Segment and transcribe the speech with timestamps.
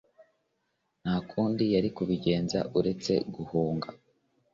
[1.01, 3.87] nta kundi yari kubigenza uretse guhunga